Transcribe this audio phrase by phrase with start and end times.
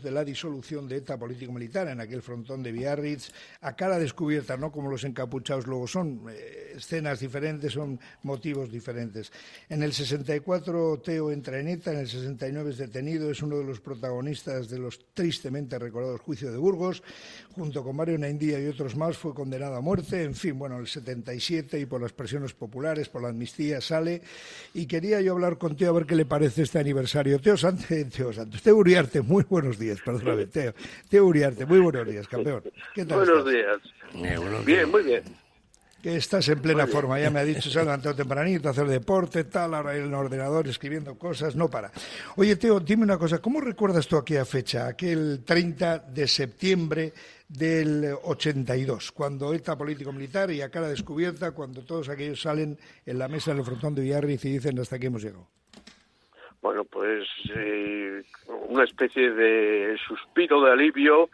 [0.00, 4.70] de la disolución de ETA político-militar en aquel frontón de Biarritz a cara descubierta, no
[4.70, 9.32] como los encapuchados luego son eh, escenas diferentes, son motivos diferentes.
[9.68, 13.64] En el 64 Teo entra en ETA, en el 69 es detenido, es uno de
[13.64, 17.02] los protagonistas de los tristemente recordados juicios de Burgos,
[17.54, 20.86] junto con Mario Naindía y otros más fue condenado a muerte, en fin, bueno, el
[20.86, 24.22] 77 y por las presiones populares, por la amnistía sale
[24.72, 27.40] y quería yo hablar con Teo a ver qué le parece este aniversario.
[27.40, 27.86] Teo Santos,
[28.16, 30.74] Teo Santos, Teo Uriarte, muy buenos días días, perdóname, Teo.
[31.08, 32.62] Teo Uriarte, muy buenos días, campeón.
[32.94, 33.78] ¿Qué tal buenos días.
[34.14, 35.22] Eh, bien, muy bien.
[36.02, 39.44] Que estás en plena forma, ya me ha dicho, se ha levantado tempranito, hacer deporte,
[39.44, 41.92] tal, ahora en el ordenador escribiendo cosas, no para.
[42.36, 47.12] Oye, Teo, dime una cosa, ¿cómo recuerdas tú aquella fecha, aquel 30 de septiembre
[47.48, 53.28] del 82, cuando ETA político-militar y a cara descubierta, cuando todos aquellos salen en la
[53.28, 55.48] mesa del frontón de Villarriz y dicen hasta aquí hemos llegado?
[56.62, 57.26] Bueno, pues
[57.56, 58.22] eh,
[58.68, 61.28] una especie de suspiro de alivio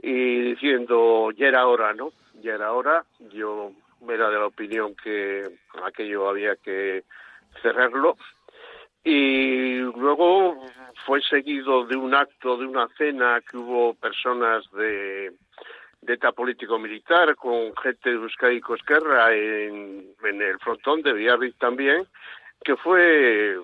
[0.00, 2.12] y diciendo, ya era hora, ¿no?
[2.40, 3.04] Ya era hora.
[3.32, 3.72] Yo
[4.08, 7.02] era de la opinión que aquello había que
[7.60, 8.16] cerrarlo.
[9.02, 10.64] Y luego
[11.04, 15.32] fue seguido de un acto, de una cena que hubo personas de,
[16.00, 22.06] de ETA político-militar con gente de Euskadi Cosquerra en, en el frontón de Villarriz también,
[22.62, 23.58] que fue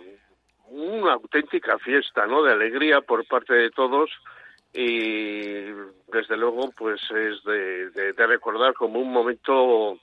[0.68, 2.42] una auténtica fiesta, ¿no?
[2.42, 4.10] De alegría por parte de todos
[4.72, 5.72] y
[6.08, 9.98] desde luego pues es de, de, recordar como un momento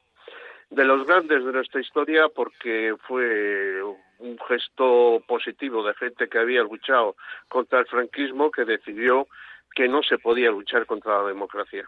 [0.69, 3.83] de los grandes de nuestra historia porque fue
[4.19, 7.15] un gesto positivo de gente que había luchado
[7.49, 9.27] contra el franquismo que decidió
[9.75, 11.87] que no se podía luchar contra la democracia.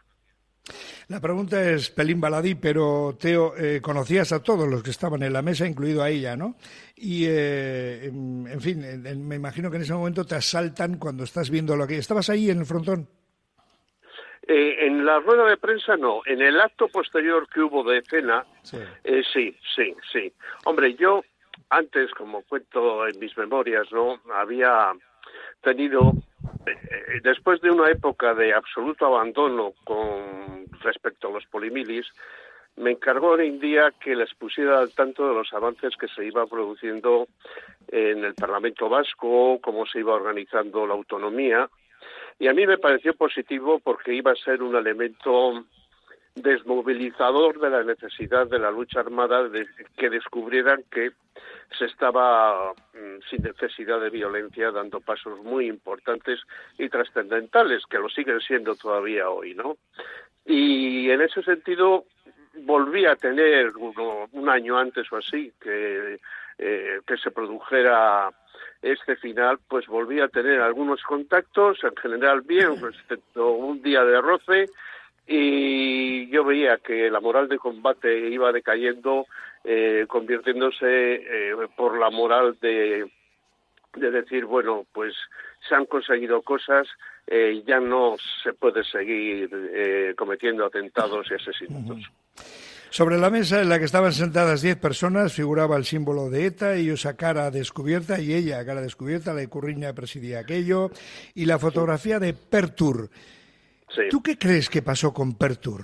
[1.08, 5.33] La pregunta es pelín baladí, pero Teo, eh, conocías a todos los que estaban en
[5.33, 6.55] la mesa, incluido a ella, ¿no?
[6.95, 8.81] Y, eh, en, fin,
[9.27, 11.97] me imagino que en ese momento te asaltan cuando estás viendo lo que...
[11.97, 13.07] ¿Estabas ahí en el frontón?
[14.47, 18.45] Eh, en la rueda de prensa no, en el acto posterior que hubo de cena,
[18.61, 18.77] sí,
[19.33, 20.31] sí, sí, sí.
[20.66, 21.23] Hombre, yo
[21.69, 24.19] antes, como cuento en mis memorias, ¿no?
[24.34, 24.91] Había
[25.62, 26.13] tenido
[26.66, 30.54] eh, después de una época de absoluto abandono con
[30.85, 32.06] respecto a los polimilis,
[32.78, 36.47] me encargó en India que les pusiera al tanto de los avances que se iban
[36.47, 37.28] produciendo
[37.88, 41.69] en el Parlamento Vasco, cómo se iba organizando la autonomía,
[42.38, 45.63] y a mí me pareció positivo porque iba a ser un elemento
[46.35, 49.66] desmovilizador de la necesidad de la lucha armada de
[49.97, 51.12] que descubrieran que
[51.78, 56.41] se estaba mm, sin necesidad de violencia dando pasos muy importantes
[56.78, 59.78] y trascendentales que lo siguen siendo todavía hoy, ¿no?
[60.45, 62.06] Y en ese sentido
[62.59, 66.19] volví a tener un año antes o así que
[66.57, 68.29] eh, que se produjera
[68.81, 74.22] este final, pues volví a tener algunos contactos, en general bien, excepto un día de
[74.22, 74.69] roce,
[75.28, 79.25] y yo veía que la moral de combate iba decayendo,
[79.66, 83.12] eh, convirtiéndose eh, por la moral de,
[84.00, 85.13] de decir, bueno, pues
[85.67, 86.88] se han conseguido cosas,
[87.28, 92.00] eh, ya no se puede seguir eh, cometiendo atentados y asesinatos.
[92.89, 96.75] Sobre la mesa en la que estaban sentadas diez personas figuraba el símbolo de ETA,
[96.75, 100.91] ellos a cara descubierta y ella a cara descubierta, la Curriña presidía aquello,
[101.33, 103.09] y la fotografía de Pertur.
[104.09, 105.83] ¿Tú qué crees que pasó con Pertur?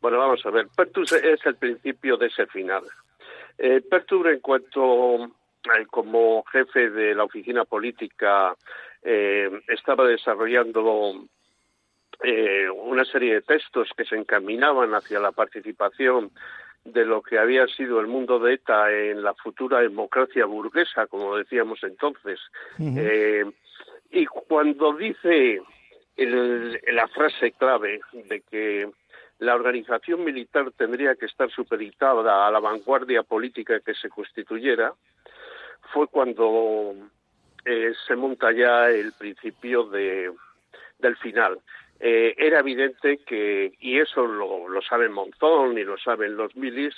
[0.00, 0.68] Bueno, vamos a ver.
[0.68, 2.84] Pertur es el principio de ese final.
[3.58, 5.32] Eh, Pertur, en cuanto
[5.90, 8.54] como jefe de la oficina política,
[9.02, 11.26] eh, estaba desarrollando
[12.22, 16.30] eh, una serie de textos que se encaminaban hacia la participación
[16.84, 21.36] de lo que había sido el mundo de ETA en la futura democracia burguesa, como
[21.36, 22.40] decíamos entonces.
[22.78, 23.44] eh,
[24.10, 25.60] y cuando dice
[26.16, 28.88] el, la frase clave de que
[29.38, 34.92] la organización militar tendría que estar supeditada a la vanguardia política que se constituyera,
[35.92, 36.94] fue cuando
[37.64, 40.32] eh, se monta ya el principio de,
[40.98, 41.58] del final.
[42.00, 46.94] Eh, era evidente que, y eso lo, lo saben Monzón y lo saben los milis,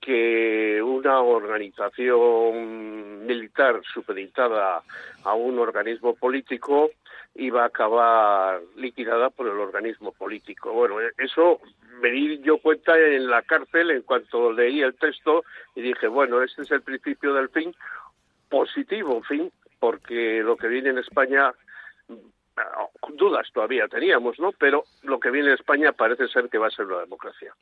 [0.00, 4.82] que una organización militar supeditada
[5.24, 6.90] a un organismo político
[7.34, 10.72] iba a acabar liquidada por el organismo político.
[10.72, 11.60] Bueno, eso
[12.00, 15.44] me di yo cuenta en la cárcel en cuanto leí el texto
[15.74, 17.74] y dije, bueno, este es el principio del fin,
[18.50, 21.52] positivo fin, porque lo que viene en España
[23.16, 24.52] dudas todavía teníamos, ¿no?
[24.52, 27.54] Pero lo que viene en España parece ser que va a ser la democracia.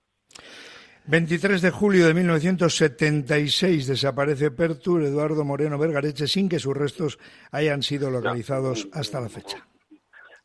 [1.07, 7.19] 23 de julio de 1976 desaparece Pertur Eduardo Moreno Vergareche sin que sus restos
[7.51, 9.67] hayan sido localizados hasta la fecha.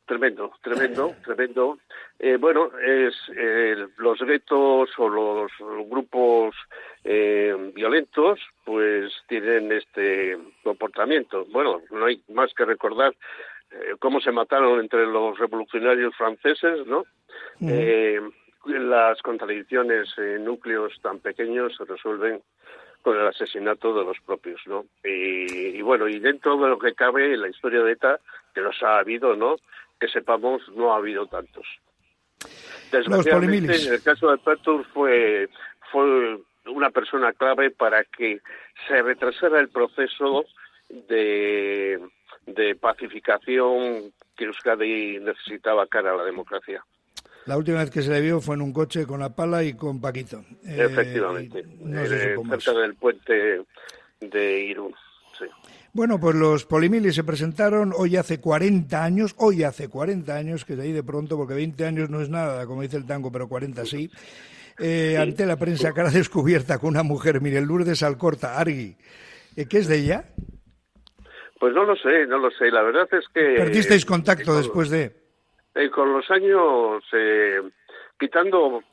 [0.06, 1.80] Tremendo, tremendo, tremendo.
[2.20, 5.52] Eh, bueno, es eh, los guetos o los
[5.90, 6.56] grupos
[7.04, 11.46] eh, violentos, pues tienen este comportamiento.
[11.52, 13.14] Bueno, no hay más que recordar
[13.98, 17.06] cómo se mataron entre los revolucionarios franceses, ¿no?
[18.66, 22.42] las contradicciones en núcleos tan pequeños se resuelven
[23.04, 24.86] con el asesinato de los propios, ¿no?
[25.04, 28.20] Y, bueno, y dentro de lo que cabe en la historia de ETA,
[28.56, 29.58] que los ha habido, ¿no?
[30.04, 31.66] Que sepamos, no ha habido tantos.
[32.92, 35.48] Desgraciadamente, en el caso de Pertur fue,
[35.94, 38.42] fue una persona clave para que
[38.86, 40.44] se retrasara el proceso
[40.90, 42.02] de,
[42.46, 46.84] de pacificación que Euskadi necesitaba cara a la democracia.
[47.46, 49.74] La última vez que se le vio fue en un coche con la pala y
[49.74, 50.44] con Paquito.
[50.66, 53.62] Eh, Efectivamente, eh, cerca del puente
[54.20, 54.94] de Irún.
[55.94, 60.76] Bueno, pues los Polimilis se presentaron hoy hace 40 años, hoy hace 40 años, que
[60.76, 63.48] de ahí de pronto, porque 20 años no es nada, como dice el tango, pero
[63.48, 64.10] 40 sí,
[64.80, 68.96] eh, ante la prensa cara descubierta con una mujer, mire, Lourdes Alcorta, Argui.
[69.56, 70.24] ¿Qué es de ella?
[71.60, 72.72] Pues no lo sé, no lo sé.
[72.72, 73.56] La verdad es que...
[73.56, 75.16] ¿Perdisteis contacto después de...?
[75.76, 77.62] Eh, con los años, eh,
[78.20, 78.84] quitando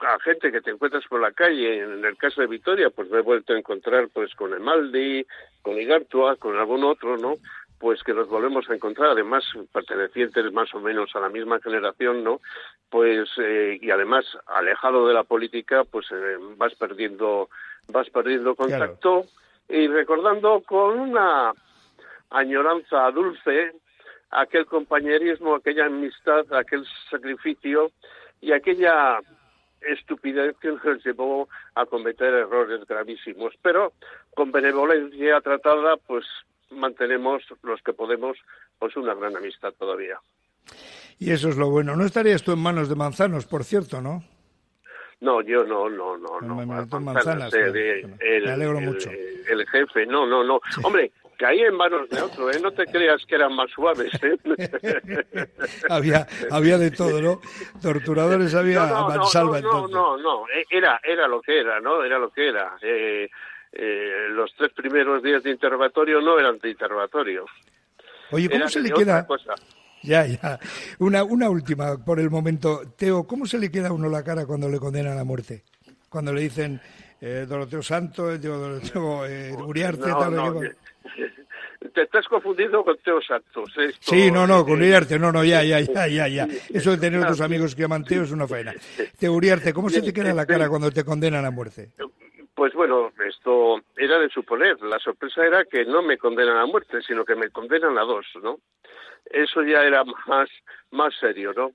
[0.00, 3.18] a gente que te encuentras por la calle, en el caso de Vitoria, pues me
[3.18, 5.26] he vuelto a encontrar pues con Emaldi,
[5.62, 7.36] con Igartua, con algún otro, ¿no?
[7.78, 12.22] Pues que nos volvemos a encontrar, además pertenecientes más o menos a la misma generación,
[12.22, 12.40] ¿no?
[12.90, 17.48] Pues eh, y además alejado de la política, pues eh, vas perdiendo,
[17.88, 19.24] vas perdiendo contacto
[19.68, 21.52] y recordando con una
[22.30, 23.72] añoranza dulce
[24.30, 27.90] aquel compañerismo, aquella amistad, aquel sacrificio
[28.40, 29.20] y aquella
[29.82, 33.54] estupidez que nos llevó a cometer errores gravísimos.
[33.62, 33.92] Pero
[34.34, 36.24] con benevolencia tratada, pues
[36.70, 38.38] mantenemos los que podemos,
[38.78, 40.18] pues una gran amistad todavía.
[41.18, 41.96] Y eso es lo bueno.
[41.96, 44.24] No estarías tú en manos de Manzanos, por cierto, ¿no?
[45.20, 46.54] No, yo no, no, no, no.
[47.00, 49.10] Manzanas, me alegro mucho.
[49.10, 50.60] El, jefe, no, no, no.
[50.82, 52.60] Hombre, caí en manos de otro, ¿eh?
[52.62, 54.36] No te creas que eran más suaves, ¿eh?
[55.88, 57.40] había, había de todo, ¿no?
[57.80, 62.04] Torturadores había no, no, no, no, no, no, eh, era, era lo que era, ¿no?
[62.04, 62.76] Era lo que era.
[62.82, 63.30] Eh,
[63.72, 67.46] eh, los tres primeros días de interrogatorio no eran de interrogatorio.
[68.32, 69.26] Oye, ¿cómo se le queda...?
[70.02, 70.58] Ya, ya.
[70.98, 72.82] Una, una última por el momento.
[72.96, 75.64] Teo, ¿cómo se le queda a uno la cara cuando le condenan a muerte?
[76.08, 76.80] Cuando le dicen
[77.20, 80.60] eh, Doroteo Santo, Doroteo eh, Uriarte, tal, no,
[81.94, 83.72] te estás confundiendo con Teo Santos.
[84.00, 86.46] sí, no, no, con Uriarte, no, no, ya, ya, ya, ya, ya.
[86.72, 88.74] Eso de tener otros amigos que llaman Teo es una faena.
[89.18, 91.90] Teo Uriarte, ¿cómo se te queda la cara cuando te condenan a muerte?
[92.54, 94.80] Pues bueno, esto era de suponer.
[94.82, 98.26] La sorpresa era que no me condenan a muerte, sino que me condenan a dos,
[98.42, 98.58] ¿no?
[99.24, 100.50] Eso ya era más,
[100.90, 101.72] más serio, ¿no?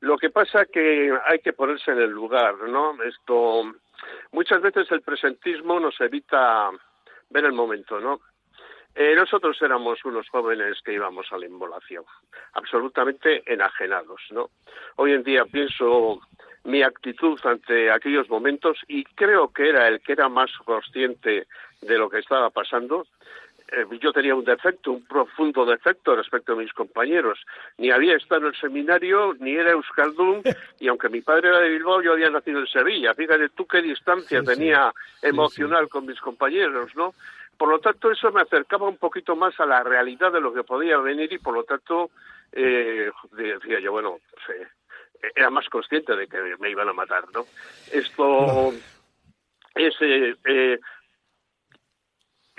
[0.00, 3.02] Lo que pasa que hay que ponerse en el lugar, ¿no?
[3.02, 3.72] Esto,
[4.32, 6.70] muchas veces el presentismo nos evita
[7.30, 8.20] ver el momento, ¿no?
[8.94, 12.04] Eh, nosotros éramos unos jóvenes que íbamos a la inmolación,
[12.54, 14.50] absolutamente enajenados, ¿no?
[14.96, 16.20] Hoy en día pienso
[16.64, 21.46] mi actitud ante aquellos momentos y creo que era el que era más consciente
[21.80, 23.06] de lo que estaba pasando.
[23.72, 27.38] Eh, yo tenía un defecto, un profundo defecto respecto a mis compañeros.
[27.78, 30.42] Ni había estado en el seminario, ni era Euskaldun,
[30.80, 33.14] y aunque mi padre era de Bilbao, yo había nacido en Sevilla.
[33.14, 34.92] Fíjate tú qué distancia tenía
[35.22, 37.14] emocional con mis compañeros, ¿no?
[37.60, 40.64] Por lo tanto, eso me acercaba un poquito más a la realidad de lo que
[40.64, 42.10] podía venir y, por lo tanto,
[42.52, 44.16] eh, decía yo, bueno,
[45.36, 47.44] era más consciente de que me iban a matar, ¿no?
[47.92, 48.72] Esto
[49.74, 49.94] es...
[50.00, 50.80] Eh, eh,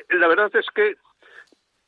[0.09, 0.97] la verdad es que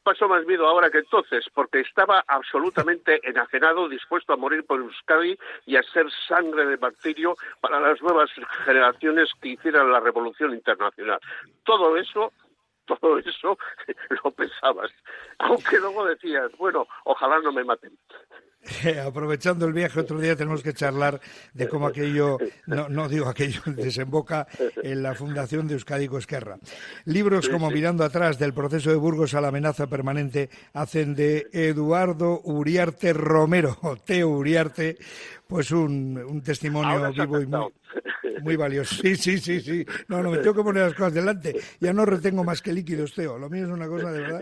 [0.01, 5.37] pasó más miedo ahora que entonces, porque estaba absolutamente enajenado, dispuesto a morir por Euskadi
[5.67, 8.31] y a ser sangre de martirio para las nuevas
[8.65, 11.19] generaciones que hicieran la revolución internacional.
[11.63, 12.33] Todo eso
[12.99, 13.57] todo eso
[14.23, 14.91] lo pensabas.
[15.39, 17.97] Aunque luego decías, bueno, ojalá no me maten.
[19.05, 21.19] Aprovechando el viaje, otro día tenemos que charlar
[21.53, 24.47] de cómo aquello, no, no digo aquello, desemboca
[24.81, 26.57] en la fundación de Euskadi Esquerra.
[27.05, 32.39] Libros como Mirando atrás, del proceso de Burgos a la amenaza permanente, hacen de Eduardo
[32.43, 34.97] Uriarte Romero, Teo Uriarte,
[35.47, 37.73] pues un, un testimonio vivo y muy,
[38.41, 38.95] muy valioso.
[38.95, 39.85] Sí, sí, sí, sí.
[40.07, 41.55] No, no, me tengo que poner las cosas delante.
[41.79, 43.37] Ya no retengo más que líquidos, Teo.
[43.37, 44.41] Lo mío es una cosa de verdad.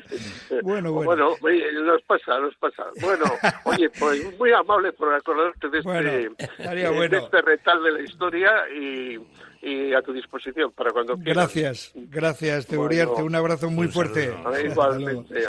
[0.64, 1.36] Bueno, bueno.
[1.40, 2.84] Bueno, nos pasa, nos pasa.
[3.02, 3.26] Bueno,
[3.66, 9.20] oye, pues muy amable por acordarte de este, de este retal de la historia y,
[9.62, 11.36] y, a tu disposición para cuando quieras.
[11.36, 13.22] Gracias, gracias, Teo Uriarte.
[13.22, 14.34] Un abrazo muy fuerte.
[14.64, 15.40] Igualmente.